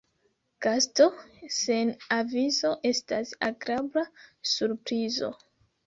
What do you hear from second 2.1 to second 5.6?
avizo estas agrabla surprizo.